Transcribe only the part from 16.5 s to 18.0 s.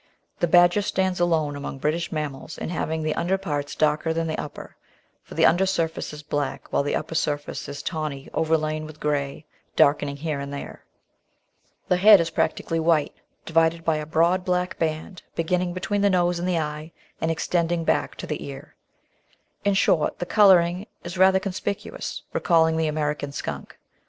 eye and extending